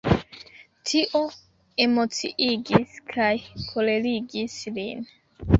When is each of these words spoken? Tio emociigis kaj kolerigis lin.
Tio 0.91 1.19
emociigis 1.85 2.97
kaj 3.13 3.31
kolerigis 3.69 4.57
lin. 4.81 5.07